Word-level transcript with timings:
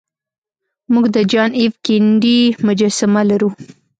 موږ 0.93 1.05
د 1.15 1.17
جان 1.31 1.51
ایف 1.59 1.73
کینیډي 1.85 2.37
مجسمه 2.67 3.21
لرو 3.29 3.49